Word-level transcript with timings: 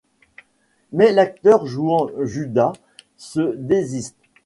Mais 0.93 1.11
l'acteur 1.11 1.67
jouant 1.67 2.09
Judas 2.23 2.73
se 3.19 3.53
désiste. 3.55 4.15